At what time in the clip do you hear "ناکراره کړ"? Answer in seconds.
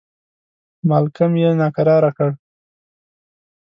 1.61-2.29